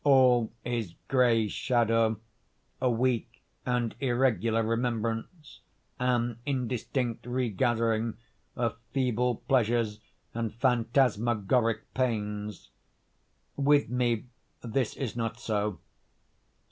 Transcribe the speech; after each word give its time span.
All 0.03 0.51
is 0.65 0.95
gray 1.09 1.47
shadow—a 1.47 2.89
weak 2.89 3.43
and 3.67 3.93
irregular 3.99 4.63
remembrance—an 4.63 6.39
indistinct 6.43 7.27
regathering 7.27 8.15
of 8.55 8.79
feeble 8.93 9.43
pleasures 9.47 9.99
and 10.33 10.55
phantasmagoric 10.55 11.93
pains. 11.93 12.71
With 13.55 13.89
me 13.89 14.25
this 14.63 14.95
is 14.97 15.15
not 15.15 15.39
so. 15.39 15.77